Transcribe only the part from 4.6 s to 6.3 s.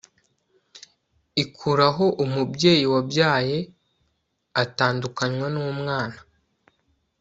atandukanywa n' umwana